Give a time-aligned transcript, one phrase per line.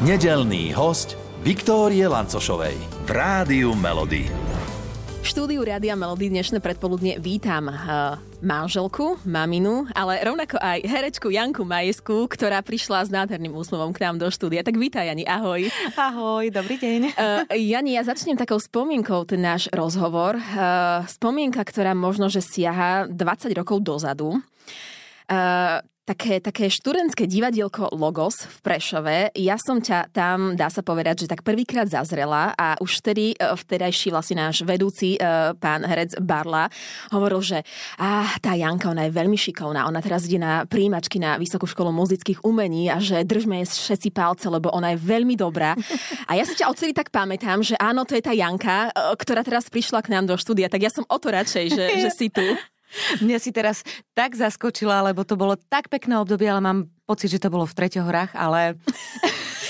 [0.00, 1.12] Nedelný host
[1.44, 2.72] Viktórie Lancošovej
[3.04, 4.32] v Rádiu Melody.
[5.20, 11.68] V štúdiu Rádia Melody dnešné predpoludne vítam uh, manželku, maminu, ale rovnako aj herečku Janku
[11.68, 14.64] Majesku, ktorá prišla s nádherným úsmevom k nám do štúdia.
[14.64, 15.68] Tak vítaj, Jani, ahoj.
[15.92, 17.00] Ahoj, dobrý deň.
[17.20, 20.40] Uh, Jani, ja začnem takou spomienkou ten náš rozhovor.
[20.40, 24.40] Uh, spomienka, ktorá možno, že siaha 20 rokov dozadu.
[25.28, 29.30] Uh, také, také študentské divadielko Logos v Prešove.
[29.38, 33.54] Ja som ťa tam, dá sa povedať, že tak prvýkrát zazrela a už vtedy e,
[33.54, 35.18] vtedajší vlastne náš vedúci, e,
[35.54, 36.66] pán herec Barla,
[37.14, 37.58] hovoril, že
[38.02, 41.94] ah, tá Janka, ona je veľmi šikovná, ona teraz ide na príjimačky na Vysokú školu
[41.94, 45.78] muzických umení a že držme jej všetci palce, lebo ona je veľmi dobrá.
[46.26, 49.46] A ja si ťa odtedy tak pamätám, že áno, to je tá Janka, e, ktorá
[49.46, 52.26] teraz prišla k nám do štúdia, tak ja som o to radšej, že, že si
[52.34, 52.42] tu.
[53.22, 57.42] Mňa si teraz tak zaskočila, lebo to bolo tak pekné obdobie, ale mám pocit, že
[57.42, 58.74] to bolo v Treťohorách, ale...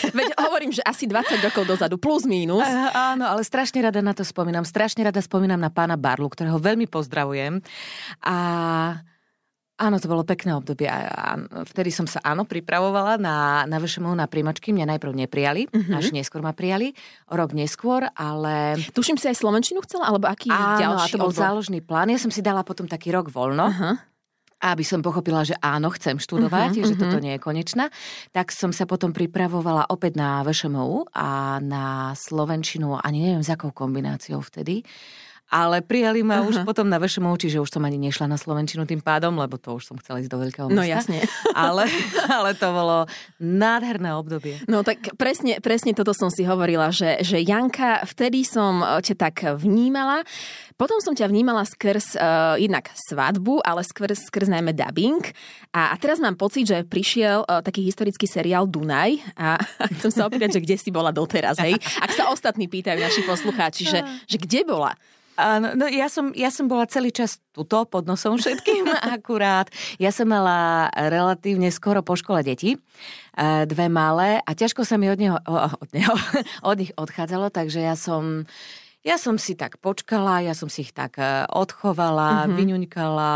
[0.16, 2.64] Veď hovorím, že asi 20 rokov dozadu, plus mínus.
[2.96, 4.64] Áno, ale strašne rada na to spomínam.
[4.64, 7.60] Strašne rada spomínam na pána Barlu, ktorého veľmi pozdravujem.
[8.24, 8.36] A
[9.80, 10.92] Áno, to bolo pekné obdobie.
[11.72, 14.76] Vtedy som sa áno pripravovala na, na VŠMU na príjmačky.
[14.76, 15.96] Mňa najprv neprijali, uh-huh.
[15.96, 16.92] až neskôr ma prijali.
[17.32, 18.76] Rok neskôr, ale...
[18.92, 21.08] Tuším si aj Slovenčinu chcela, alebo aký áno, ďalší?
[21.08, 21.40] Áno, to bol odbor?
[21.40, 22.12] záložný plán.
[22.12, 23.72] Ja som si dala potom taký rok voľno.
[23.72, 23.96] Uh-huh
[24.60, 27.08] aby som pochopila, že áno, chcem študovať, uh-huh, že uh-huh.
[27.08, 27.88] toto nie je konečná,
[28.28, 33.72] tak som sa potom pripravovala opäť na VŠMU a na Slovenčinu, ani neviem, s akou
[33.72, 34.84] kombináciou vtedy
[35.50, 36.46] ale prijali ma Aha.
[36.46, 39.74] už potom na VŠMU, čiže už som ani nešla na Slovenčinu tým pádom, lebo to
[39.74, 40.80] už som chcela ísť do veľkého no, mesta.
[40.80, 41.18] No jasne.
[41.58, 41.84] Ale,
[42.30, 43.10] ale to bolo
[43.42, 44.62] nádherné obdobie.
[44.70, 49.36] No tak presne, presne toto som si hovorila, že, že Janka, vtedy som ťa tak
[49.58, 50.22] vnímala,
[50.80, 55.20] potom som ťa vnímala skrz uh, jednak svadbu, ale skrz, skrz najmä dubbing.
[55.76, 60.08] A, a teraz mám pocit, že prišiel uh, taký historický seriál Dunaj a, a chcem
[60.08, 61.76] sa opýtať, že kde si bola doteraz, hej?
[62.00, 64.00] Ak sa ostatní pýtajú naši poslucháči, že,
[64.32, 64.96] že kde bola?
[65.38, 68.86] Áno, no ja som, ja som bola celý čas tuto pod nosom všetkým
[69.16, 69.70] akurát.
[69.96, 72.78] Ja som mala relatívne skoro po škole deti, e,
[73.64, 76.14] dve malé a ťažko sa mi od, neho, od, neho,
[76.70, 78.44] od nich odchádzalo, takže ja som,
[79.00, 82.56] ja som si tak počkala, ja som si ich tak e, odchovala, mm-hmm.
[82.56, 83.32] vyňuňkala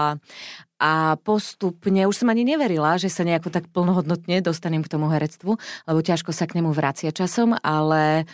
[0.84, 5.56] a postupne, už som ani neverila, že sa nejako tak plnohodnotne dostanem k tomu herectvu,
[5.88, 8.28] lebo ťažko sa k nemu vracia časom, ale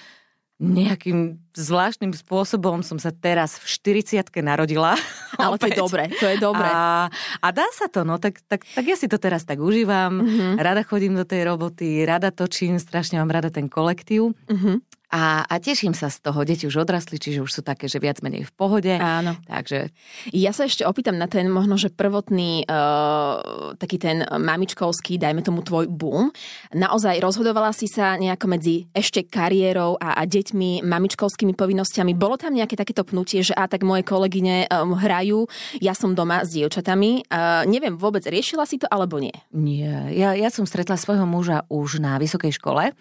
[0.61, 4.93] nejakým zvláštnym spôsobom som sa teraz v 40 narodila.
[5.41, 6.69] Ale to je dobre, to je dobre.
[6.69, 7.09] A,
[7.41, 10.21] a dá sa to, no, tak, tak, tak ja si to teraz tak užívam.
[10.21, 10.53] Mm-hmm.
[10.61, 14.37] Rada chodím do tej roboty, rada točím, strašne mám rada ten kolektív.
[14.53, 15.00] Mm-hmm.
[15.11, 16.47] A, a teším sa z toho.
[16.47, 18.95] Deti už odrastli, čiže už sú také, že viac menej v pohode.
[18.95, 19.35] Áno.
[19.51, 19.91] Takže...
[20.31, 25.67] Ja sa ešte opýtam na ten možno, že prvotný uh, taký ten mamičkovský, dajme tomu
[25.67, 26.31] tvoj boom.
[26.71, 32.15] Naozaj rozhodovala si sa nejako medzi ešte kariérou a, a deťmi, mamičkovskými povinnosťami.
[32.15, 35.51] Bolo tam nejaké takéto pnutie, že a tak moje kolegyne um, hrajú,
[35.83, 37.27] ja som doma s dievčatami.
[37.27, 39.35] Uh, neviem, vôbec riešila si to alebo nie?
[39.51, 40.15] Nie.
[40.15, 42.95] Ja, ja som stretla svojho muža už na vysokej škole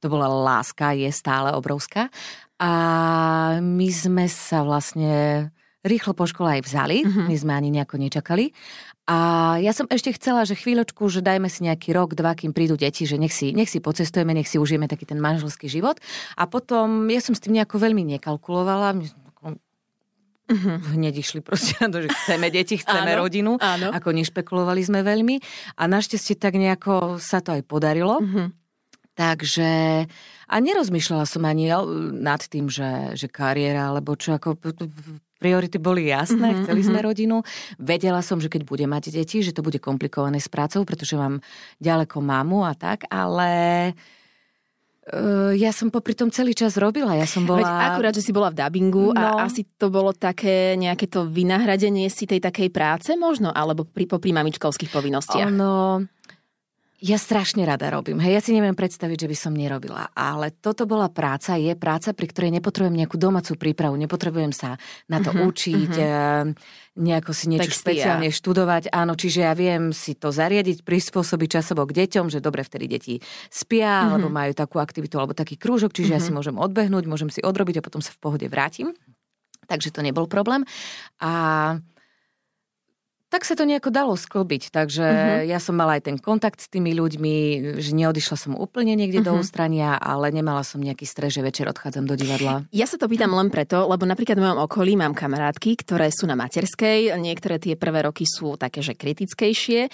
[0.00, 2.08] to bola láska, je stále obrovská.
[2.60, 2.72] A
[3.60, 5.48] my sme sa vlastne
[5.80, 7.24] rýchlo po škole aj vzali, mm-hmm.
[7.24, 8.52] my sme ani nejako nečakali.
[9.08, 12.76] A ja som ešte chcela, že chvíľočku, že dajme si nejaký rok, dva, kým prídu
[12.76, 15.98] deti, že nech si, nech si pocestujeme, nech si užijeme taký ten manželský život.
[16.36, 19.00] A potom ja som s tým nejako veľmi nekalkulovala.
[20.50, 20.76] Mm-hmm.
[20.98, 23.52] Hneď išli proste na to, že chceme deti, chceme áno, rodinu.
[23.62, 23.94] Áno.
[23.94, 25.38] Ako nešpekulovali sme veľmi.
[25.78, 28.20] A našťastie tak nejako sa to aj podarilo.
[28.20, 28.59] Mm-hmm.
[29.20, 29.70] Takže
[30.50, 31.68] a nerozmýšľala som ani
[32.16, 34.56] nad tým, že, že kariéra, alebo čo, ako
[35.36, 37.06] priority boli jasné, mm-hmm, chceli sme mhm.
[37.06, 37.36] rodinu.
[37.76, 41.44] Vedela som, že keď bude mať deti, že to bude komplikované s prácou, pretože mám
[41.78, 43.50] ďaleko mamu a tak, ale
[45.12, 47.12] uh, ja som popri tom celý čas robila.
[47.16, 47.64] Ja som bola...
[47.64, 49.20] Veď akurát, že si bola v dabingu no.
[49.20, 54.04] a asi to bolo také nejaké to vynahradenie si tej takej práce možno, alebo pri,
[54.04, 55.48] popri mamičkovských povinnostiach.
[55.48, 56.04] Ono,
[57.00, 58.20] ja strašne rada robím.
[58.20, 60.12] Hej, ja si neviem predstaviť, že by som nerobila.
[60.12, 64.76] Ale toto bola práca, je práca, pri ktorej nepotrebujem nejakú domácu prípravu, nepotrebujem sa
[65.08, 66.52] na to uh-huh, učiť, uh-huh.
[67.00, 67.80] nejako si niečo Textia.
[67.80, 68.92] špeciálne študovať.
[68.92, 73.14] Áno, čiže ja viem si to zariadiť, prispôsobiť časovo k deťom, že dobre, vtedy deti
[73.48, 74.20] spia, uh-huh.
[74.20, 76.20] alebo majú takú aktivitu, alebo taký krúžok, čiže uh-huh.
[76.20, 78.92] ja si môžem odbehnúť, môžem si odrobiť a potom sa v pohode vrátim.
[79.70, 80.66] Takže to nebol problém.
[81.22, 81.78] A
[83.30, 84.74] tak sa to nejako dalo sklbiť.
[84.74, 85.46] Takže uh-huh.
[85.46, 87.34] ja som mala aj ten kontakt s tými ľuďmi,
[87.78, 89.30] že neodišla som úplne niekde uh-huh.
[89.30, 89.40] do mhm.
[89.40, 92.66] ústrania, ale nemala som nejaký stres, že večer odchádzam do divadla.
[92.74, 96.26] Ja sa to pýtam len preto, lebo napríklad v mojom okolí mám kamarátky, ktoré sú
[96.26, 99.86] na materskej, niektoré tie prvé roky sú také, že kritickejšie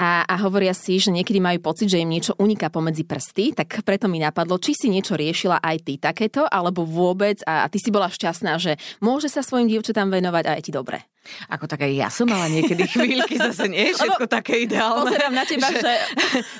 [0.00, 3.84] a, a hovoria si, že niekedy majú pocit, že im niečo uniká pomedzi prsty, tak
[3.84, 7.76] preto mi napadlo, či si niečo riešila aj ty takéto, alebo vôbec a, a ty
[7.76, 11.04] si bola šťastná, že môže sa svojim dievčatám venovať a je ti dobre.
[11.52, 15.08] Ako tak aj ja som mala niekedy chvíľky, zase nie je všetko Lebo, také ideálne.
[15.08, 15.80] Pozerám na teba, že...
[15.80, 15.94] že...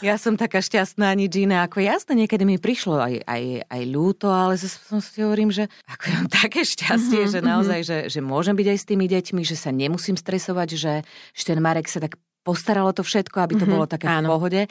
[0.09, 1.65] Ja som taká šťastná, nič iné.
[1.65, 5.67] Ako jasné, niekedy mi prišlo aj, aj, aj ľúto, ale zase som si hovorím, že
[5.89, 9.07] ako ja mám také šťastie, mm-hmm, že naozaj, že, že môžem byť aj s tými
[9.09, 10.95] deťmi, že sa nemusím stresovať, že,
[11.35, 12.17] že ten Marek sa tak
[12.47, 14.25] postaralo to všetko, aby to mm-hmm, bolo také áno.
[14.25, 14.63] v pohode.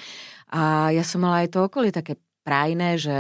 [0.49, 2.15] A ja som mala aj to okolie také
[2.47, 3.15] prajné, že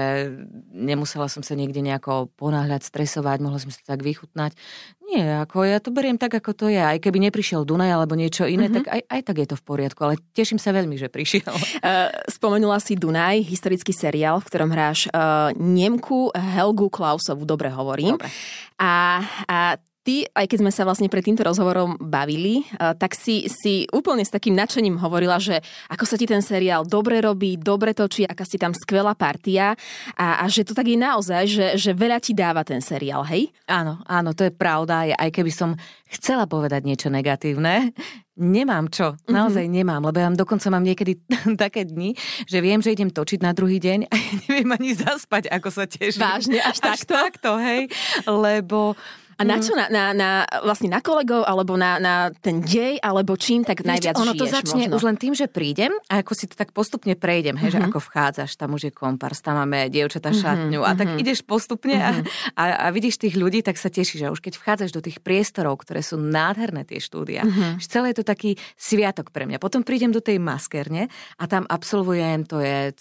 [0.71, 4.55] nemusela som sa niekde nejako ponáhľať, stresovať, mohla som si to tak vychutnať.
[5.03, 6.79] Nie, ako ja to beriem tak, ako to je.
[6.79, 8.77] Aj keby neprišiel Dunaj alebo niečo iné, mm-hmm.
[8.79, 9.99] tak aj, aj tak je to v poriadku.
[10.07, 11.51] Ale teším sa veľmi, že prišiel.
[11.51, 12.07] Uh,
[12.39, 18.15] spomenula si Dunaj, historický seriál, v ktorom hráš uh, Nemku Helgu Klausovu, dobre hovorím.
[18.15, 18.31] Dobre.
[18.79, 19.59] A, a
[20.07, 24.23] ty, aj keď sme sa vlastne pred týmto rozhovorom bavili, eh, tak si, si úplne
[24.23, 25.59] s takým nadšením hovorila, že
[25.91, 29.75] ako sa ti ten seriál dobre robí, dobre točí, aká si tam skvelá partia
[30.15, 33.51] a, a že to tak je naozaj, že, že veľa ti dáva ten seriál, hej?
[33.67, 35.11] Áno, áno, to je pravda.
[35.11, 35.75] Aj keby som
[36.07, 37.91] chcela povedať niečo negatívne,
[38.37, 39.17] nemám čo.
[39.27, 39.33] Mhm.
[39.33, 39.77] Naozaj mm-hmm.
[39.83, 41.19] nemám, lebo ja dokonca mám niekedy
[41.63, 42.13] také dni,
[42.45, 44.15] že viem, že idem točiť na druhý deň a
[44.47, 46.21] neviem ani zaspať, ako sa teším.
[46.21, 47.13] Vážne, až, až takto?
[47.17, 47.89] takto, hej.
[48.23, 48.95] Lebo
[49.37, 49.63] a na mhm.
[49.63, 49.71] čo?
[49.77, 50.29] Na, na, na,
[50.65, 54.89] vlastne na kolegov, alebo na, na ten dej, alebo čím tak najviac Ono to začne
[54.89, 54.97] možno.
[54.97, 57.75] už len tým, že prídem a ako si to tak postupne prejdem, hej, mm-hmm.
[57.77, 57.87] že mhm.
[57.93, 60.41] ako vchádzaš, tam už je kompars, tam máme dievčatá mm-hmm.
[60.41, 61.21] šatňu a tak mm-hmm.
[61.21, 62.11] ideš postupne a,
[62.57, 65.77] a, a vidíš tých ľudí, tak sa tešíš, že už keď vchádzaš do tých priestorov,
[65.85, 67.77] ktoré sú nádherné tie štúdia, mm-hmm.
[67.77, 69.61] že celé je to taký sviatok pre mňa.
[69.61, 72.97] Potom prídem do tej maskerne a tam absolvujem, to je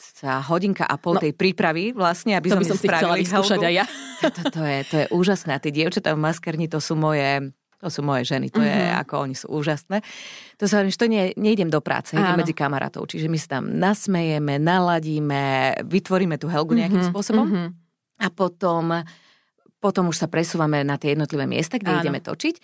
[0.52, 3.74] hodinka a pol no, tej prípravy vlastne, aby to by som si chcela vyskúšať aj
[3.74, 3.84] ja.
[4.16, 5.50] To, to, to, je, to je úžasné.
[5.56, 8.72] A tie dievčatá v maskerni, to sú moje to sú moje ženy, to mm-hmm.
[8.72, 8.98] je mhm.
[9.04, 10.00] ako oni sú úžasné.
[10.56, 13.04] To sa hovorím, že to nie, nejdem do práce, idem medzi kamarátov.
[13.04, 17.12] Čiže my sa tam nasmejeme, naladíme, vytvoríme tú helgu nejakým mm-hmm.
[17.12, 17.68] spôsobom mm-hmm.
[18.24, 19.04] a potom,
[19.76, 22.00] potom už sa presúvame na tie jednotlivé miesta, kde áno.
[22.00, 22.56] ideme točiť.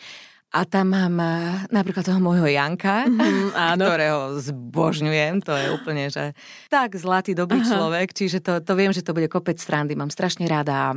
[0.53, 3.89] A tam mám eh, napríklad toho môjho Janka, mm, áno.
[3.89, 5.41] ktorého zbožňujem.
[5.49, 6.37] To je úplne, že
[6.69, 7.69] tak zlatý, dobrý Aha.
[7.73, 8.13] človek.
[8.13, 9.97] Čiže to, to viem, že to bude kopec strandy.
[9.97, 10.93] Mám strašne rada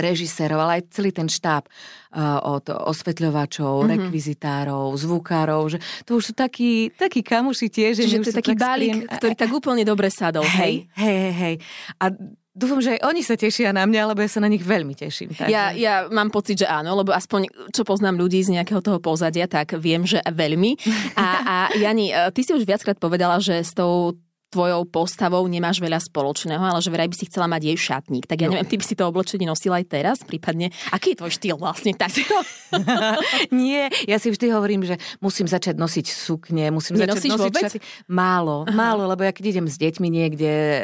[0.00, 3.92] režisérov, ale aj celý ten štáb eh, od osvetľovačov, mm-hmm.
[3.92, 7.92] rekvizitárov, zvukárov, že to už sú takí, takí kamuši tiež.
[8.00, 9.12] Že, to je taký balík, spriem...
[9.20, 10.48] ktorý tak úplne dobre sadol.
[10.48, 11.32] Hej, hej, hej.
[11.32, 11.54] hej.
[12.00, 12.08] A
[12.54, 15.34] Dúfam, že aj oni sa tešia na mňa, lebo ja sa na nich veľmi teším.
[15.34, 15.50] Takže...
[15.50, 19.50] Ja, ja mám pocit, že áno, lebo aspoň čo poznám ľudí z nejakého toho pozadia,
[19.50, 20.78] tak viem, že veľmi.
[21.18, 24.14] A, a Jani, eh, ty si už viackrát povedala, že s tou
[24.54, 28.30] tvojou postavou nemáš veľa spoločného, ale že vraj by si chcela mať jej šatník.
[28.30, 28.54] Tak ja no.
[28.54, 30.70] neviem, ty by si to oblečenie nosila aj teraz, prípadne.
[30.94, 32.38] Aký je tvoj štýl vlastne takto?
[33.50, 37.64] Nie, ja si vždy hovorím, že musím začať nosiť sukne, musím Nenosíš začať nosiť vôbec?
[37.66, 37.78] šaty.
[38.06, 40.80] Málo, málo, lebo ja keď idem s deťmi niekde, e,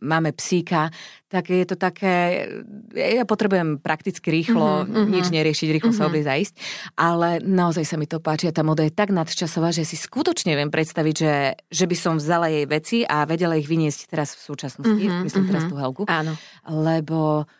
[0.00, 0.88] máme psíka,
[1.30, 2.42] tak je to také,
[2.90, 6.02] ja potrebujem prakticky rýchlo, mm-hmm, nič neriešiť, rýchlo mm-hmm.
[6.02, 6.54] sa obliť zaísť,
[6.98, 10.58] ale naozaj sa mi to páči a tá moda je tak nadčasová, že si skutočne
[10.58, 11.34] viem predstaviť, že,
[11.70, 15.50] že by som vzala jej veci a vedela ich vyniesť teraz v súčasnosti, mm-hmm, myslím
[15.50, 15.50] mm-hmm.
[15.50, 16.38] teraz tú Helgu, Áno.
[16.70, 17.50] lebo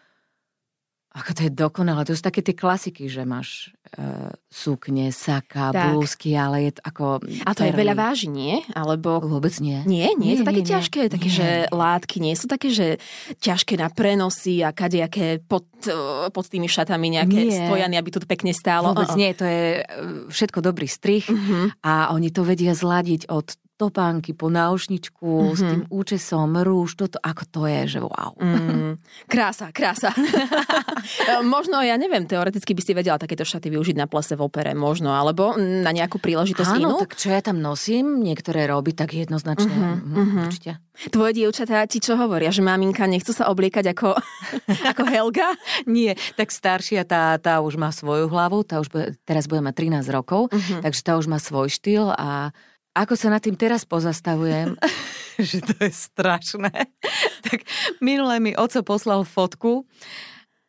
[1.10, 2.06] ako to je dokonalé.
[2.06, 5.90] To sú také tie klasiky, že máš uh, sukne, saka, tak.
[5.90, 7.04] blúzky, ale je to ako...
[7.42, 8.62] A to je veľa váži, nie?
[8.78, 9.18] Alebo...
[9.18, 9.82] Vôbec nie.
[9.90, 10.14] Nie?
[10.14, 11.00] Nie, nie je to také nie, ťažké?
[11.02, 11.10] Nie.
[11.10, 11.38] Také, nie.
[11.42, 13.02] že látky nie sú také, že
[13.42, 17.58] ťažké na prenosy a kadejaké pod, uh, pod tými šatami nejaké nie.
[17.58, 18.94] stojany, aby to pekne stálo?
[18.94, 19.18] Vôbec uh-uh.
[19.18, 19.82] nie, to je
[20.30, 21.74] všetko dobrý strich uh-huh.
[21.82, 23.50] a oni to vedia zladiť od
[23.80, 25.56] topánky po náušničku mm-hmm.
[25.56, 28.36] s tým účesom, rúž, toto, ako to je, že wow.
[28.36, 29.00] Mm,
[29.32, 30.12] krása, krása.
[31.54, 35.16] možno, ja neviem, teoreticky by si vedela takéto šaty využiť na plese v opere, možno,
[35.16, 36.96] alebo na nejakú príležitosť Áno, inú?
[37.00, 40.44] tak čo ja tam nosím, niektoré roby, tak jednoznačne, mm-hmm, mm-hmm.
[40.44, 40.72] určite.
[41.08, 42.52] Tvoje dievčatá ti čo hovoria?
[42.52, 44.20] Že maminka nechce sa obliekať ako,
[44.92, 45.56] ako Helga?
[45.88, 50.04] Nie, tak staršia tá, tá už má svoju hlavu, tá už bude, teraz bude mať
[50.04, 50.84] 13 rokov, mm-hmm.
[50.84, 52.52] takže tá už má svoj štýl a
[52.94, 54.74] ako sa nad tým teraz pozastavujem,
[55.50, 56.72] že to je strašné,
[57.46, 57.64] tak
[58.02, 59.86] minule mi oco poslal fotku,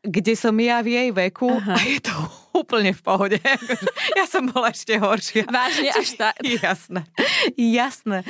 [0.02, 1.78] kde som ja v jej veku Aha.
[1.78, 3.38] a je to úplne v pohode.
[4.20, 5.48] ja som bola ešte horšia.
[5.48, 6.36] Vážne až tak?
[6.44, 7.08] Jasné,
[7.56, 8.28] jasné.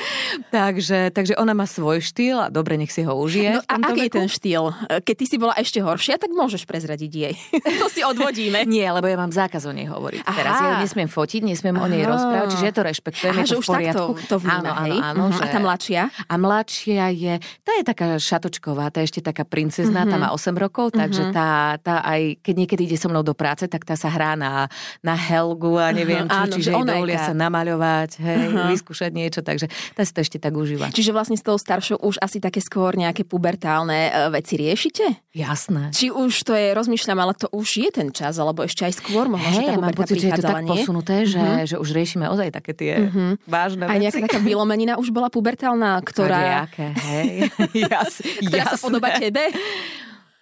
[0.54, 3.60] Takže, takže ona má svoj štýl a dobre, nech si ho užije.
[3.60, 4.72] No a aký je ten štýl?
[5.01, 7.34] Keď ty si bola ešte horšia, tak môžeš prezradiť jej.
[7.82, 8.63] to si odvodíme.
[8.70, 10.22] Nie, lebo ja mám zákaz o nej hovoriť.
[10.24, 10.38] Aha.
[10.38, 11.84] Teraz ja ju nesmiem fotiť, nesmiem Aha.
[11.84, 14.12] o nej rozprávať, čiže ja to rešpektujem, Aha, je to v poriadku.
[14.13, 15.38] to, to vníma, áno, áno, áno, uh-huh.
[15.38, 15.42] že...
[15.42, 16.01] A tá mladšia?
[16.30, 17.34] A mladšia je,
[17.66, 20.13] tá je taká šatočková, tá je ešte taká princezná, uh-huh.
[20.13, 21.36] tá má 8 rokov, takže uh-huh.
[21.36, 21.50] tá,
[21.82, 24.68] tá aj, keď niekedy ide so mnou do práce, tak tá sa hrá na,
[25.00, 26.36] na Helgu a neviem uh-huh.
[26.36, 28.68] čo, áno, čiže jej dovolia sa namaľovať, hej, uh-huh.
[28.75, 30.91] vyskúšať niečo, takže tá si to ešte tak užíva.
[30.91, 35.32] Čiže vlastne s tou staršou už asi také skôr nejaké pubertálne uh, veci riešite?
[35.32, 35.96] Jasné.
[35.96, 39.32] Či už to je, rozmýšľam, ale to už je ten čas, alebo ešte aj skôr
[39.32, 40.72] možno, hey, že tá ja mám pocit, že je to tak nie?
[40.75, 41.63] posunuté, že, uh-huh.
[41.63, 43.39] že už riešime ozaj také tie uh-huh.
[43.48, 43.96] vážne veci.
[43.96, 46.68] Aj nejaká taká vylomenina už bola pubertálna, ktorá...
[46.68, 47.30] Kadejaké, hej.
[47.88, 49.48] Jas, ktorá sa podobá tebe?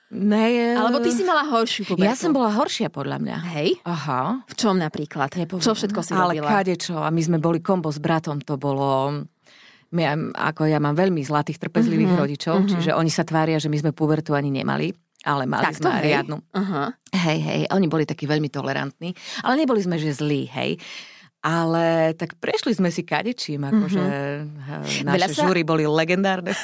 [0.10, 2.10] Ne, Alebo ty si mala horšiu pubertu.
[2.10, 3.38] Ja som bola horšia podľa mňa.
[3.54, 3.70] Hej?
[3.86, 4.42] Aha.
[4.50, 5.30] V čom napríklad?
[5.38, 5.62] Nepoviem.
[5.62, 6.50] Čo všetko si Ale robila?
[6.50, 6.98] Ale čo?
[6.98, 8.42] A my sme boli kombo s bratom.
[8.42, 9.22] To bolo...
[9.90, 12.22] My, ako ja mám veľmi zlatých, trpezlivých uh-huh.
[12.22, 12.72] rodičov, uh-huh.
[12.78, 14.94] čiže oni sa tvária, že my sme pubertu ani nemali.
[15.26, 16.38] Ale mali tak sme riadnu.
[16.42, 16.94] Uh-huh.
[17.10, 19.18] Hej, hej, oni boli takí veľmi tolerantní.
[19.42, 20.78] Ale neboli sme, že zlí, hej.
[21.40, 25.08] Ale tak prešli sme si kadečím, akože mm-hmm.
[25.08, 25.48] naše sa...
[25.48, 26.62] žúry boli legendárne v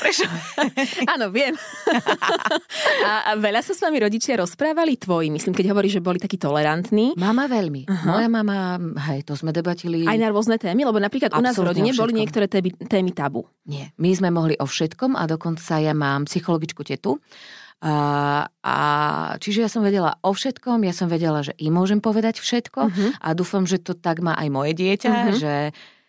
[1.16, 1.56] Áno, viem.
[3.08, 6.36] a, a veľa sa s vami rodičia rozprávali tvoji, myslím, keď hovorí, že boli takí
[6.36, 7.16] tolerantní.
[7.16, 7.88] Mama veľmi.
[7.88, 8.20] Uh-huh.
[8.20, 8.76] Moja mama,
[9.08, 10.04] hej, to sme debatili.
[10.04, 13.16] Aj na rôzne témy, lebo napríklad Absolutne u nás v rodine boli niektoré témy, témy
[13.16, 13.48] tabu.
[13.64, 17.16] Nie, my sme mohli o všetkom a dokonca ja mám psychologičku tetu,
[17.84, 17.96] a,
[18.64, 18.76] a
[19.38, 23.10] čiže ja som vedela o všetkom, ja som vedela, že im môžem povedať všetko uh-huh.
[23.20, 25.36] a dúfam, že to tak má aj moje dieťa, uh-huh.
[25.36, 25.54] že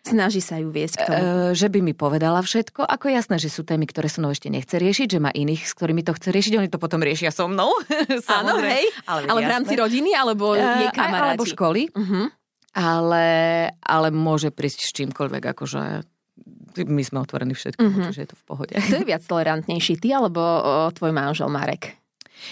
[0.07, 1.19] Snaží sa ju viesť k tomu.
[1.19, 2.87] E, že by mi povedala všetko.
[2.87, 5.75] Ako jasné, že sú témy, ktoré so mnou ešte nechce riešiť, že má iných, s
[5.75, 6.53] ktorými to chce riešiť.
[6.55, 7.75] Oni to potom riešia so mnou.
[8.39, 8.87] Áno, hej.
[9.03, 11.35] Ale, ale v rámci rodiny, alebo e, jej kamaráti.
[11.35, 11.91] Alebo školy.
[11.91, 12.31] Uh-huh.
[12.77, 13.27] Ale,
[13.83, 15.81] ale môže prísť s čímkoľvek, akože
[16.85, 18.05] my sme otvorení všetko, mm-hmm.
[18.11, 18.73] čiže je to v pohode.
[18.75, 21.97] Kto je viac tolerantnejší, ty alebo o, tvoj manžel Marek?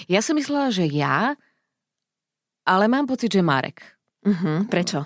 [0.09, 1.37] Ja som myslela, že ja,
[2.65, 3.85] ale mám pocit, že Marek.
[4.25, 4.71] Mm-hmm.
[4.73, 5.05] Prečo?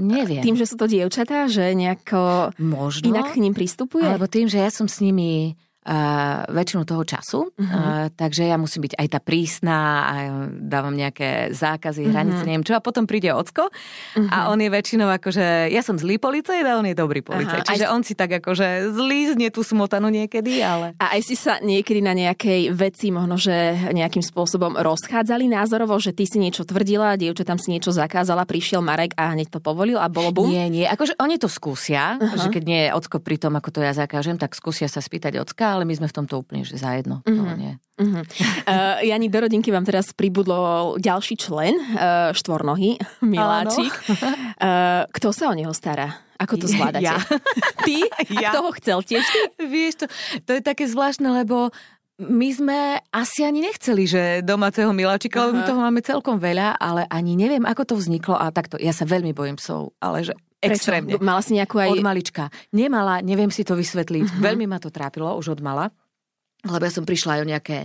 [0.00, 0.44] Neviem.
[0.44, 4.04] Tým, že sú to dievčatá, že nejako Možno, inak k ním pristupuje?
[4.04, 5.56] Alebo tým, že ja som s nimi
[6.50, 7.60] väčšinu toho času, uh-huh.
[7.60, 10.14] uh, takže ja musím byť aj tá prísna a
[10.46, 12.14] dávam nejaké zákazy, uh-huh.
[12.14, 14.28] hranice, neviem čo a potom príde ocko uh-huh.
[14.30, 17.86] a on je väčšinou akože, ja som zlý policajt a on je dobrý policajt, čiže
[17.86, 17.92] aj...
[17.92, 20.94] on si tak akože zlízne tú smotanu niekedy, ale...
[21.02, 26.14] A aj si sa niekedy na nejakej veci možno, že nejakým spôsobom rozchádzali názorovo, že
[26.14, 29.98] ty si niečo tvrdila, dievča tam si niečo zakázala, prišiel Marek a hneď to povolil
[29.98, 30.46] a bolo bum?
[30.46, 32.46] Nie, nie, akože oni to skúsia, uh-huh.
[32.46, 35.42] že keď nie je ocko pri tom, ako to ja zakážem, tak skúsia sa spýtať
[35.42, 37.22] ocka, ale my sme v tomto úplne že zajedno.
[37.24, 37.36] Mm-hmm.
[37.36, 37.74] To nie.
[38.00, 38.24] Uh-huh.
[38.70, 43.90] Uh, Jani, do rodinky vám teraz pribudlo ďalší člen, uh, štvornohy, Miláčik.
[43.90, 46.22] Uh, kto sa o neho stará?
[46.40, 47.04] Ako to zvládate?
[47.04, 47.18] Ja.
[47.86, 47.96] Ty?
[48.32, 48.54] Ja.
[48.54, 49.24] A kto ho chcel tiež?
[49.58, 50.06] Vieš, to,
[50.46, 51.68] to je také zvláštne, lebo
[52.20, 52.78] my sme
[53.12, 57.64] asi ani nechceli, že domáceho miláčika, lebo my toho máme celkom veľa, ale ani neviem,
[57.64, 58.76] ako to vzniklo a takto.
[58.76, 61.16] Ja sa veľmi bojím psov, ale že Extrémne.
[61.16, 61.24] Prečo?
[61.24, 61.88] Mala si nejakú aj...
[61.96, 62.52] Od malička.
[62.76, 64.28] Nemala, neviem si to vysvetliť.
[64.28, 64.42] Uh-huh.
[64.44, 65.88] Veľmi ma to trápilo už od mala.
[66.60, 67.78] Lebo ja som prišla aj o nejaké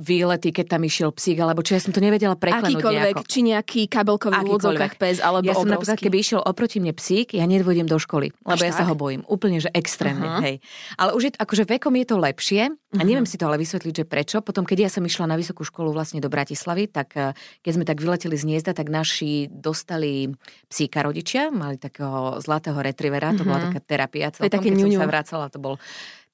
[0.00, 3.28] výlety, keď tam išiel psík, alebo čo ja som to nevedela preklenúť Akýkoľvek, nejako.
[3.28, 7.44] či nejaký kabelkový úvodzovkách pes, alebo Ja som napríklad, keby išiel oproti mne psík, ja
[7.44, 8.80] nedôjdem do školy, lebo Až ja tak?
[8.80, 9.20] sa ho bojím.
[9.28, 10.44] Úplne, že extrémne, uh-huh.
[10.48, 10.56] hej.
[10.96, 13.06] Ale už je, akože vekom je to lepšie, a mhm.
[13.10, 14.38] neviem si to ale vysvetliť, že prečo.
[14.38, 17.84] Potom, keď ja som išla na vysokú školu vlastne do Bratislavy, tak eh, keď sme
[17.84, 20.30] tak vyleteli z Niezda, tak naši dostali
[20.70, 23.50] psíka rodičia, mali takého zlatého retrivera, to uh-huh.
[23.50, 23.66] bola mhm.
[23.74, 24.96] taká terapia celkom, to je také keď ňuňu.
[24.96, 25.74] som sa vracala, to bol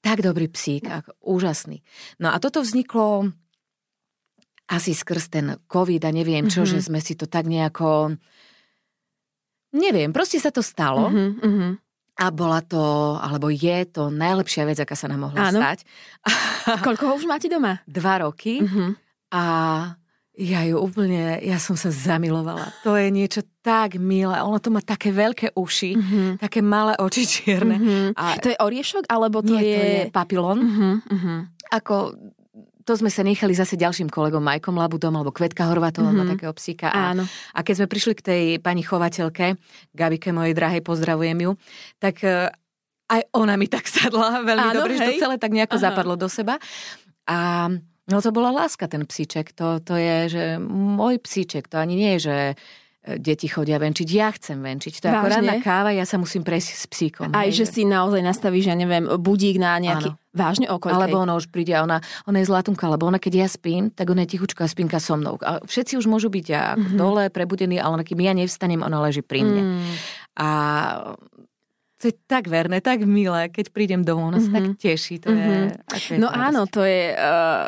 [0.01, 1.85] tak dobrý psík, ako, úžasný.
[2.21, 3.33] No a toto vzniklo
[4.71, 6.73] asi skrz ten COVID a neviem čo, mm-hmm.
[6.79, 8.17] že sme si to tak nejako...
[9.71, 11.11] Neviem, proste sa to stalo.
[11.11, 11.73] Mm-hmm.
[12.21, 15.59] A bola to, alebo je to najlepšia vec, aká sa nám mohla Áno.
[15.63, 15.87] stať.
[16.87, 17.81] Koľko ho už máte doma?
[17.87, 18.61] Dva roky.
[18.61, 18.91] Mm-hmm.
[19.31, 19.43] A
[20.39, 22.71] ja ju úplne, ja som sa zamilovala.
[22.87, 24.39] To je niečo tak milé.
[24.41, 26.29] Ono to má také veľké uši, mm-hmm.
[26.41, 27.77] také malé oči čierne.
[27.77, 28.07] Mm-hmm.
[28.15, 28.39] A...
[28.39, 29.77] To je oriešok, alebo to, nie, je...
[29.77, 30.59] to je papilon.
[30.63, 31.39] Mm-hmm.
[31.77, 32.15] Ako
[32.89, 36.27] to sme sa nechali zase ďalším kolegom Majkom Labudom alebo Kvetka Horvatová mm-hmm.
[36.27, 36.89] má takého psíka.
[36.91, 37.23] A, Áno.
[37.55, 39.55] a keď sme prišli k tej pani chovateľke,
[39.95, 41.53] Gabike mojej drahej, pozdravujem ju,
[42.01, 42.49] tak e,
[43.11, 44.99] aj ona mi tak sadla veľmi Áno, dobre, hej.
[44.99, 45.85] že to celé tak nejako Aha.
[45.91, 46.57] zapadlo do seba.
[47.31, 47.69] A
[48.11, 49.55] No to bola láska, ten psíček.
[49.55, 52.55] To, to je, že môj psíček, to ani nie je, že e,
[53.17, 54.09] deti chodia venčiť.
[54.11, 54.99] Ja chcem venčiť.
[54.99, 57.31] To je ako ranná káva, ja sa musím prejsť s psíkom.
[57.31, 60.11] Aj, hej, že si naozaj nastavíš, ja neviem, budík na nejaký...
[60.11, 60.19] Áno.
[60.31, 60.95] Vážne o koľkej?
[61.11, 64.15] Alebo ona už príde a ona, ona je zlatunka, lebo ona keď ja spím, tak
[64.15, 65.35] ona je tichučká spinka so mnou.
[65.43, 66.59] A všetci už môžu byť Mhm.
[66.79, 66.99] mm-hmm.
[66.99, 69.63] dole, prebudení, ale ona, kým ja nevstanem, ona leží pri mne.
[69.83, 69.93] Mm.
[70.39, 70.49] A
[71.99, 74.55] to je tak verné, tak milé, keď prídem domov, ona mm-hmm.
[74.55, 75.15] sa tak teší.
[75.21, 75.67] To je, Mhm.
[75.99, 76.73] je No to áno, radosť.
[76.73, 77.03] to je...
[77.11, 77.67] Uh,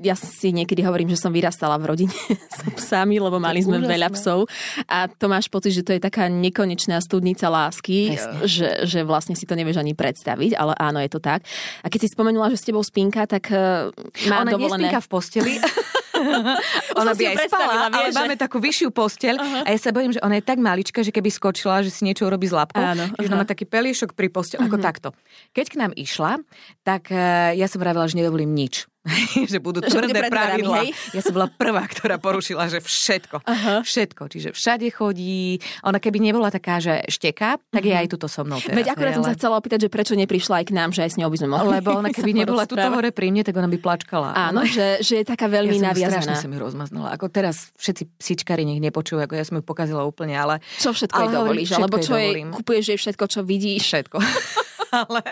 [0.00, 2.16] ja si niekedy hovorím, že som vyrastala v rodine
[2.56, 3.92] s psami, lebo mali sme úžasné.
[3.92, 4.48] veľa psov.
[4.88, 8.16] A to máš pocit, že to je taká nekonečná studnica lásky,
[8.48, 11.44] že, že vlastne si to nevieš ani predstaviť, ale áno, je to tak.
[11.84, 13.92] A keď si spomenula, že s tebou spínka, tak uh,
[14.26, 14.88] má Ona dovolené...
[14.88, 15.52] nespínka v posteli.
[17.00, 20.12] ona by aj spala, ale vieš, že- máme takú vyššiu posteľ a ja sa bojím,
[20.16, 23.08] že ona je tak malička, že keby skočila, že si niečo urobí s labkou, Áno,
[23.16, 23.30] že aha.
[23.32, 25.08] ona má taký peliešok pri posteli, ako takto.
[25.56, 26.40] Keď k nám išla,
[26.84, 28.90] tak eh, ja som vravila, že nedovolím nič.
[29.52, 30.76] že budú Že tvrdé pred dverami, pravidlá.
[30.84, 30.90] hej?
[31.16, 33.40] Ja som bola prvá, ktorá porušila, že všetko.
[33.48, 33.80] Aha.
[33.80, 34.22] Všetko.
[34.28, 35.56] Čiže všade chodí.
[35.88, 38.76] Ona keby nebola taká, že šteká, tak je aj tuto so mnou teraz.
[38.76, 41.16] Veď akurát som sa chcela opýtať, že prečo neprišla aj k nám, že aj s
[41.16, 43.78] ňou by sme mohli Lebo ona keby nebola tuto hore pri mne, tak ona by
[43.80, 44.36] plačkala.
[44.36, 46.20] Áno, že, že je taká veľmi ja naviazaná.
[46.20, 47.08] strašne som ju rozmaznala.
[47.16, 51.16] Ako teraz všetci psičkari nech nepočujú, ako ja som ju pokazila úplne, ale Čo všetko
[51.16, 51.68] Ale jej dovolíš?
[51.72, 53.80] Alebo čo jej kupuješ jej všetko, čo vidíš?
[53.80, 54.16] všetko.
[55.00, 55.22] ale,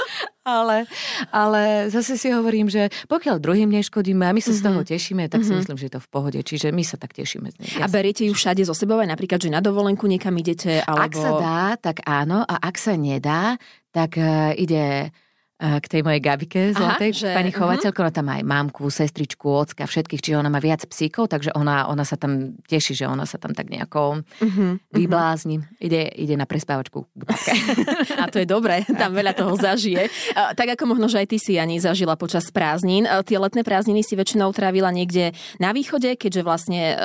[0.58, 0.84] ale,
[1.30, 5.46] ale zase si hovorím, že pokiaľ druhým neškodíme a my sa z toho tešíme, tak
[5.46, 6.40] si myslím, že je to v pohode.
[6.42, 7.70] Čiže my sa tak tešíme z nej.
[7.80, 11.06] A beriete ju všade so sebou, aj napríklad, že na dovolenku niekam idete, alebo...
[11.06, 12.42] Ak sa dá, tak áno.
[12.42, 13.56] A ak sa nedá,
[13.92, 15.12] tak uh, ide
[15.62, 19.84] k tej mojej Gabike zlatej, že- pani chovateľka, ona tam má aj mamku, sestričku, ocka,
[19.84, 23.38] všetkých, čiže ona má viac psíkov, takže ona, ona sa tam teší, že ona sa
[23.38, 24.90] tam tak nejako Mhm.
[24.90, 25.62] vyblázni.
[25.78, 27.52] Ide, ide na prespávačku k babke.
[28.18, 30.10] A to je dobré, tam veľa toho zažije.
[30.52, 33.06] Tak ako možno, že aj ty si ani zažila počas prázdnin.
[33.22, 36.96] Tie letné prázdniny si väčšinou trávila niekde na východe, keďže vlastne e,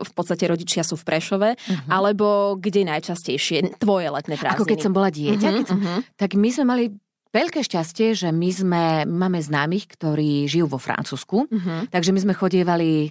[0.00, 1.48] v podstate rodičia sú v Prešove,
[1.88, 4.58] alebo kde najčastejšie tvoje letné prázdniny?
[4.58, 6.00] Ako keď som bola dieťa, Mhm, keď som, mhm.
[6.14, 6.84] tak my sme mali
[7.32, 11.90] veľké šťastie, že my sme, máme známych, ktorí žijú vo Francúzsku, Mhm.
[11.90, 13.10] takže my sme chodievali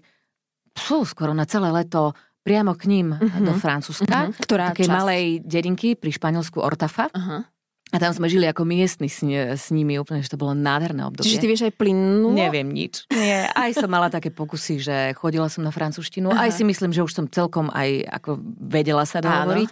[0.71, 3.43] pú, skoro na celé leto priamo k ním Mhm.
[3.43, 4.17] do Francúzska.
[4.29, 4.39] Mhm.
[4.39, 4.95] Ktorá Takej časť?
[4.95, 7.09] malej dedinky pri Španielsku Ortafa.
[7.11, 7.45] Aha.
[7.91, 9.19] A tam sme žili ako miestni s,
[9.59, 11.27] s nimi úplne, že to bolo nádherné obdobie.
[11.27, 12.31] Čiže ty vieš aj plynulo?
[12.31, 13.03] Neviem nič.
[13.11, 16.31] Nie, aj som mala také pokusy, že chodila som na francúzštinu.
[16.31, 16.47] Aha.
[16.47, 19.69] Aj si myslím, že už som celkom aj ako vedela sa dohovoriť.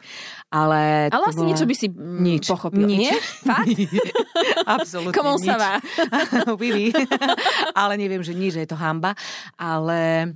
[0.52, 1.48] Ale, Ale asi bola...
[1.54, 2.46] niečo by si mm, Nič.
[2.50, 2.84] pochopil.
[2.84, 3.00] Nič.
[3.08, 3.14] Nie?
[3.46, 3.70] Fakt?
[4.66, 5.78] Absolútne Komu sa
[6.58, 6.90] oui.
[7.78, 9.14] ale neviem, že nič, že je to hamba.
[9.56, 10.34] Ale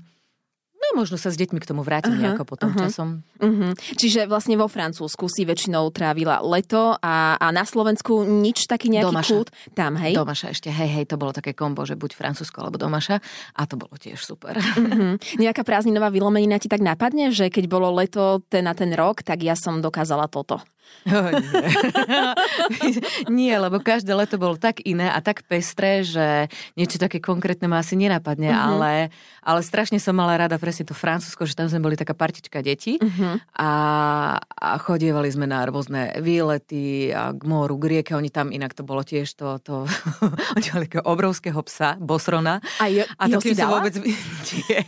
[0.83, 2.87] no, možno sa s deťmi k tomu vrátim Aha, nejako potom aha.
[2.87, 3.23] časom.
[3.39, 3.79] Mhm.
[3.95, 9.15] Čiže vlastne vo Francúzsku si väčšinou trávila leto a, a na Slovensku nič taký nejaký
[9.15, 9.31] Domaša.
[9.31, 10.11] kút tam, hej?
[10.11, 13.23] Domaša ešte, hej, hej, to bolo také kombo, že buď Francúzsko alebo Domaša
[13.55, 14.59] a to bolo tiež super.
[14.59, 15.39] Mhm.
[15.39, 19.39] Nejaká prázdninová vylomenina ti tak napadne, že keď bolo leto ten na ten rok, tak
[19.39, 20.59] ja som dokázala toto.
[21.03, 21.51] Oh, nie.
[23.43, 27.79] nie, lebo každé leto bolo tak iné a tak pestré, že niečo také konkrétne ma
[27.79, 28.59] asi nenapadne, Mhm.
[28.59, 28.91] ale,
[29.41, 32.95] ale strašne som mala rada presne to Francúzsko, že tam sme boli taká partička detí
[33.03, 33.35] Mhm.
[33.53, 33.71] a,
[34.39, 38.81] a chodievali sme na rôzne výlety a k moru, k rieke, oni tam inak to
[38.81, 39.83] bolo tiež to, to
[40.55, 42.63] oni mali obrovského psa, Bosrona.
[42.79, 43.79] A, jo, A to jo si dala?
[43.79, 43.93] vôbec...
[44.71, 44.87] Nie.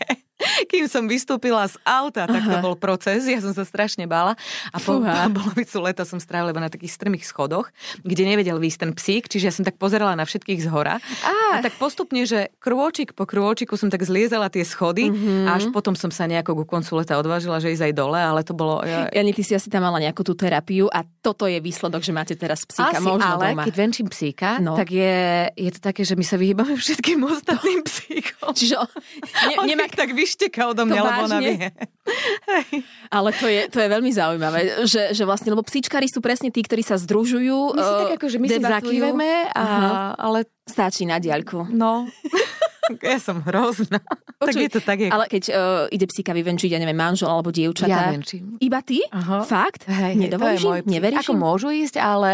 [0.66, 2.64] Kým som vystúpila z auta, tak to Aha.
[2.64, 4.34] bol proces, ja som sa strašne bála.
[4.70, 7.70] A po, polovicu leta som strávila iba na takých strmých schodoch,
[8.02, 10.98] kde nevedel výjsť ten psík, čiže ja som tak pozerala na všetkých z hora.
[11.22, 15.46] Á, A tak postupne, že krôčik po krôčiku som tak zliezala tie schody Mhm.
[15.46, 18.42] a až potom som sa nejako ku koncu leta odvážila, že ísť aj dole, ale
[18.42, 18.82] to bolo...
[18.82, 22.12] Ja, Jani, ty si asi tam mala nejakú tú terapiu a toto je výsledok, že
[22.12, 23.64] máte teraz psíka, Asi, možno ale doma.
[23.64, 24.74] keď venčím psíka, No.
[24.74, 25.16] tak je,
[25.52, 28.52] je to také, že my sa vyhýbame všetkým ostatným psíkom.
[28.52, 28.76] Čiže
[29.50, 29.86] ne, nemá...
[29.88, 30.10] tak, tak
[30.46, 31.58] vyšteká odo mňa, To lebo ona vie.
[33.10, 36.62] Ale to je, to je veľmi zaujímavé, že, že vlastne, lebo psíčkari sú presne tí,
[36.62, 38.62] ktorí sa združujú, My si eh, tak ako, že my si
[39.50, 41.70] a, ale Stačí na diaľku.
[41.70, 42.10] no,
[43.06, 44.02] ja som hrozná.
[44.02, 45.10] tak Počuj, je to tak, je.
[45.10, 48.58] Ale keď uh, ide psíka vyvenčiť, ja neviem, manžel alebo ja dievčatá, venčím.
[48.62, 49.02] iba ty?
[49.14, 49.46] Aha.
[49.46, 49.86] Fakt?
[49.90, 50.86] Hej, Nedovolíš im?
[50.90, 51.42] Neveríš Ako im?
[51.42, 52.34] môžu ísť, ale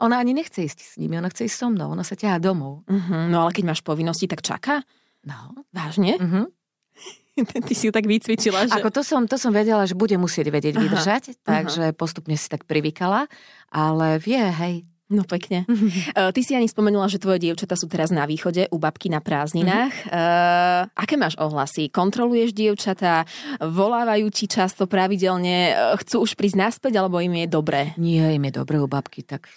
[0.00, 2.84] ona ani nechce ísť s nimi, ona chce ísť so mnou, ona sa ťahá domov.
[2.84, 3.28] Uh-huh.
[3.32, 4.84] No ale keď máš povinnosti, tak čaká?
[5.24, 5.56] No.
[5.72, 6.20] Vážne?
[6.20, 6.63] Mhm.
[7.68, 8.78] Ty si ju tak vycvičila, že...
[8.78, 12.46] Ako to som, to som vedela, že bude musieť vedieť Aha, vydržať, takže postupne si
[12.46, 13.26] tak privykala,
[13.74, 14.86] ale vie, hej.
[15.12, 15.68] No pekne.
[16.16, 19.20] Uh, ty si ani spomenula, že tvoje dievčatá sú teraz na východe u babky na
[19.20, 19.92] prázdninách.
[20.08, 21.92] Uh, aké máš ohlasy?
[21.92, 23.28] Kontroluješ dievčatá?
[23.60, 25.76] Volávajú ti často pravidelne?
[25.76, 27.92] Uh, chcú už prísť naspäť, alebo im je dobré?
[28.00, 29.52] Nie, im je dobre u babky, tak,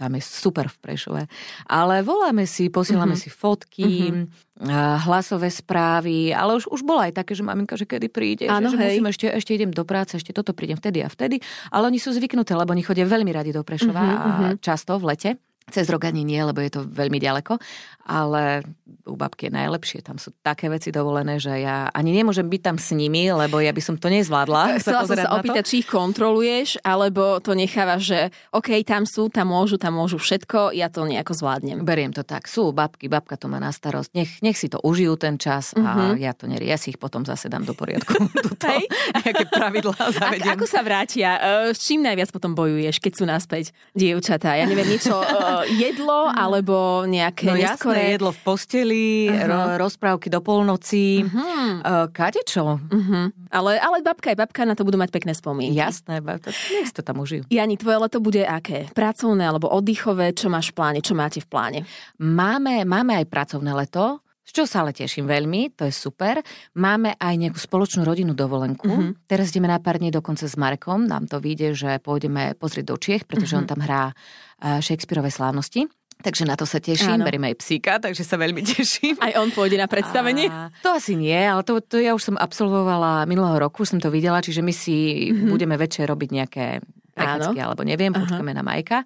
[0.00, 1.22] tam je super v Prešove.
[1.68, 3.28] Ale voláme si, posielame mm-hmm.
[3.28, 5.04] si fotky, mm-hmm.
[5.04, 8.80] hlasové správy, ale už, už bolo aj také, že maminka, že kedy príde, Áno, že,
[8.80, 11.44] že musím ešte, ešte idem do práce, ešte toto prídem vtedy a vtedy.
[11.68, 14.16] Ale oni sú zvyknuté, lebo oni chodia veľmi radi do Prešova mm-hmm.
[14.16, 15.30] a často v lete.
[15.70, 17.56] Cez rok ani nie, lebo je to veľmi ďaleko,
[18.04, 18.66] ale
[19.06, 19.98] u babky je najlepšie.
[20.02, 23.70] Tam sú také veci dovolené, že ja ani nemôžem byť tam s nimi, lebo ja
[23.70, 24.82] by som to nezvládla.
[24.82, 28.18] Chcela som sa opýtať, či ich kontroluješ, alebo to nechávaš, že
[28.50, 31.86] OK, tam sú, tam môžu, tam môžu všetko, ja to nejako zvládnem.
[31.86, 32.50] Beriem to tak.
[32.50, 34.10] Sú babky, babka to má na starosť.
[34.14, 36.66] Nech, nech si to užijú ten čas a ja to neri.
[36.66, 38.14] Ja si ich potom zase dám do poriadku.
[38.46, 38.86] Tuto, Hej.
[39.22, 40.52] Nejaké pravidlá Ak, zavediem.
[40.54, 41.28] ako sa vrátia?
[41.38, 44.54] E, S čím najviac potom bojuješ, keď sú naspäť dievčatá?
[44.54, 45.26] Ja neviem, niečo e,
[45.66, 52.78] jedlo, alebo nejaké No jasné, jedlo v posteli, ro, rozprávky do polnoci, uh kadečo.
[52.90, 53.50] Mhm.
[53.50, 55.74] Ale, ale babka aj babka na to budú mať pekné spomienky.
[55.74, 57.42] Jasné, ba- to, nech to tam užijú.
[57.50, 58.86] Jani, tvoje leto bude aké?
[58.94, 60.30] Pracovné alebo oddychové?
[60.30, 60.98] Čo máš v pláne?
[61.02, 61.80] Čo máte v pláne?
[62.22, 66.42] Máme, máme aj pracovné leto, z čo sa ale teším veľmi, to je super.
[66.74, 68.90] Máme aj nejakú spoločnú rodinnú dovolenku.
[68.90, 69.30] Mm-hmm.
[69.30, 71.06] Teraz ideme na pár dní dokonca s Markom.
[71.06, 73.70] Nám to vyjde, že pôjdeme pozrieť do Čiech, pretože mm-hmm.
[73.70, 75.86] on tam hrá uh, Shakespeareové slávnosti.
[76.20, 77.24] Takže na to sa teším, Áno.
[77.24, 79.22] berieme aj psíka, takže sa veľmi teším.
[79.22, 80.50] Aj on pôjde na predstavenie?
[80.50, 84.00] A to asi nie, ale to, to ja už som absolvovala minulého roku, už som
[84.02, 85.46] to videla, čiže my si mm-hmm.
[85.46, 86.66] budeme večer robiť nejaké
[87.12, 89.04] prechádzky, alebo neviem, počkáme na Majka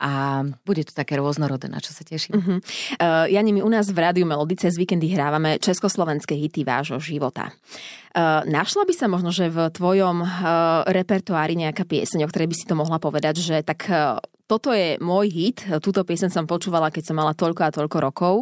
[0.00, 2.34] a bude to také rôznorodé, na čo sa teším.
[2.38, 2.58] Uh-huh.
[2.98, 7.52] Uh, Jani, my u nás v Rádiu Melody cez víkendy hrávame československé hity vášho života.
[8.12, 10.28] Uh, našla by sa možno, že v tvojom uh,
[10.84, 15.00] repertoári nejaká pieseň, o ktorej by si to mohla povedať, že tak uh, toto je
[15.00, 18.34] môj hit, túto pieseň som počúvala, keď som mala toľko a toľko rokov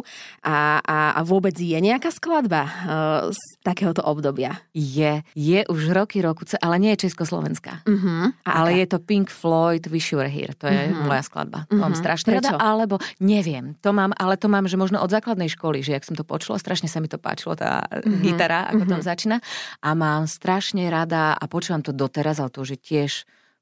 [0.43, 2.71] a, a, a vôbec je nejaká skladba uh,
[3.31, 4.59] z takéhoto obdobia.
[4.75, 7.87] Je, je už roky, roku, ale nie je československá.
[7.87, 8.33] Uh-huh.
[8.43, 8.79] A Ale aká?
[8.83, 10.51] je to Pink Floyd Wish You Were Here.
[10.59, 11.07] To je uh-huh.
[11.07, 11.63] moja skladba.
[11.71, 12.53] To mám strašne Prečo?
[12.53, 13.79] rada, alebo neviem.
[13.79, 16.59] To mám, ale to mám, že možno od základnej školy, že jak som to počula,
[16.59, 18.19] strašne sa mi to páčilo, tá uh-huh.
[18.19, 18.93] gitara, ako uh-huh.
[18.97, 19.37] tam začína.
[19.79, 23.11] A mám strašne rada a počúvam to doteraz, ale to už je tiež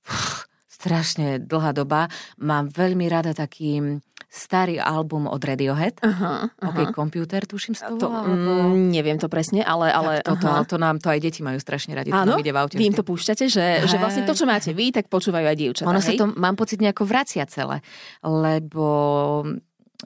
[0.10, 0.49] uf,
[0.80, 2.08] strašne dlhá doba.
[2.40, 6.06] Mám veľmi rada taký starý album od Radiohead.
[6.06, 6.70] Aha, aha.
[6.70, 7.98] OK, Computer, tuším z toho.
[7.98, 8.78] To, alebo...
[8.78, 9.90] mm, neviem to presne, ale...
[9.90, 10.64] ale Tak toto, aha.
[10.70, 12.14] to nám to aj deti majú strašne radi.
[12.14, 14.46] To Áno, nám ide v aute vy im to púšťate, že, že vlastne to, čo
[14.46, 16.22] máte vy, tak počúvajú aj dievčatá, Ono sa hej?
[16.22, 17.82] to, mám pocit, nejako vracia celé.
[18.22, 18.86] Lebo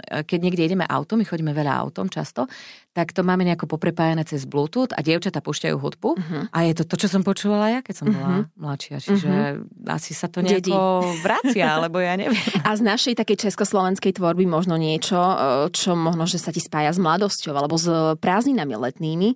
[0.08, 2.48] e, keď niekde ideme autom, my chodíme veľa autom často,
[2.94, 6.10] tak to máme nejako poprepájané cez Bluetooth a dievčatá púšťajú hudbu.
[6.14, 6.46] Uh-huh.
[6.54, 8.62] A je to to, čo som počúvala ja, keď som bola uh-huh.
[8.62, 9.02] mladšia.
[9.02, 9.90] Čiže uh-huh.
[9.90, 12.38] asi sa to nejako vracia, alebo ja neviem.
[12.62, 15.36] A z našej takej československej tvorby možno niečo, e,
[15.74, 17.90] čo možno, že sa ti spája s mladosťou alebo s
[18.22, 19.36] prázdninami letnými, e,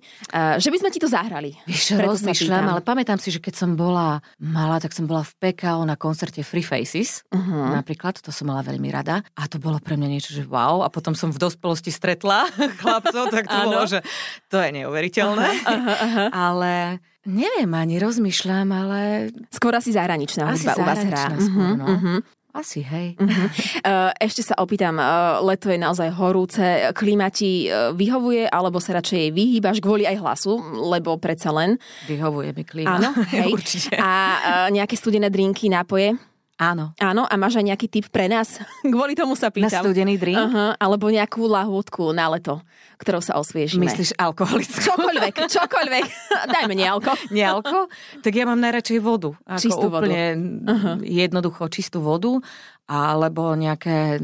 [0.62, 1.58] že by sme ti to zahrali.
[1.66, 5.82] Víš, rozmýšľam, ale pamätám si, že keď som bola malá, tak som bola v PKO
[5.82, 7.74] na koncerte Free Faces, uh-huh.
[7.74, 9.26] napríklad, to som mala veľmi rada.
[9.34, 10.86] A to bolo pre mňa niečo, že wow.
[10.86, 12.46] A potom som v dospelosti stretla
[12.80, 13.98] chlapcov, tak to bolo, že
[14.46, 15.48] to je neuveriteľné.
[15.64, 16.24] Aha, aha.
[16.30, 16.72] Ale
[17.24, 19.00] neviem, ani rozmýšľam, ale
[19.48, 21.16] Skôr asi zahraničná asi hudba u vás hrá.
[21.16, 21.86] zahraničná skôr, Mhm, no.
[21.88, 22.16] mhm.
[22.50, 23.14] Asi, hej.
[23.14, 25.04] E, Ešte sa opýtam, e,
[25.44, 30.58] leto je naozaj horúce, klíma ti e, vyhovuje, alebo sa radšej vyhýbaš kvôli aj hlasu,
[30.82, 31.78] lebo predsa len.
[32.04, 32.98] Vyhovuje mi klíma.
[32.98, 33.52] Áno, hej.
[33.52, 33.94] Určite.
[33.94, 34.10] A
[34.68, 36.18] nejaké studené drinky, nápoje?
[36.58, 36.90] Áno.
[36.98, 38.58] Áno, a máš aj nejaký tip pre nás?
[38.82, 39.86] Kvôli tomu sa Na pýtam.
[39.86, 40.42] studený drink?
[40.42, 42.58] Aha, alebo nejakú lahôdku na leto,
[42.98, 43.86] ktorou sa osviežime.
[43.86, 44.82] Myslíš alkoholickú?
[44.82, 46.04] Čokoľvek, čokoľvek.
[46.58, 47.14] Dajme nealko.
[47.30, 47.86] Nealko?
[48.26, 49.38] Tak ja mám najradšej vodu.
[49.46, 50.02] Ako Čistú vodu.
[50.02, 50.22] úplne
[50.66, 50.96] uh-huh.
[51.06, 52.42] jednoducho čistú vodu,
[52.90, 54.18] alebo nejaké,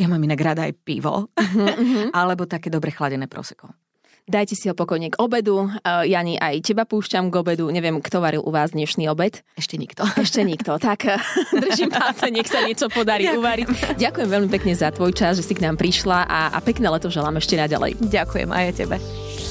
[0.00, 2.08] ja mám inak rada aj pivo, uh-huh.
[2.16, 3.68] alebo také dobre chladené proseko.
[4.26, 5.70] Dajte si ho pokojne k obedu.
[5.86, 7.70] Uh, Jani, aj teba púšťam k obedu.
[7.70, 9.46] Neviem, kto varil u vás dnešný obed.
[9.54, 10.02] Ešte nikto.
[10.18, 10.82] Ešte nikto.
[10.82, 11.22] Tak eh,
[11.62, 13.94] držím palce, nech sa niečo podarí uvariť.
[13.94, 17.06] Ďakujem veľmi pekne za tvoj čas, že si k nám prišla a, a pekné leto
[17.06, 18.02] želám ešte naďalej.
[18.02, 18.98] Ďakujem aj tebe.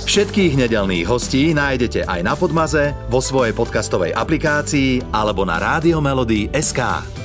[0.06, 5.58] Všetkých nedelných hostí nájdete aj na Podmaze, vo svojej podcastovej aplikácii alebo na
[6.52, 7.25] SK.